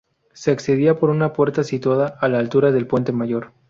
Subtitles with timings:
[0.33, 3.51] Se accedía por una puerta situada a la altura del puente mayor.